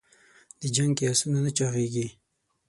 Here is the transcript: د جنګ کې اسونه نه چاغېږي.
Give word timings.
د 0.59 0.61
جنګ 0.75 0.91
کې 0.97 1.05
اسونه 1.11 1.39
نه 1.45 1.51
چاغېږي. 1.57 2.07